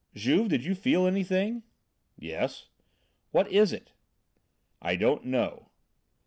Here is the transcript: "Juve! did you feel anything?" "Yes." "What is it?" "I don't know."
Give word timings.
"Juve! 0.15 0.49
did 0.49 0.65
you 0.65 0.73
feel 0.73 1.05
anything?" 1.05 1.61
"Yes." 2.17 2.69
"What 3.29 3.47
is 3.51 3.71
it?" 3.71 3.91
"I 4.81 4.95
don't 4.95 5.25
know." 5.25 5.69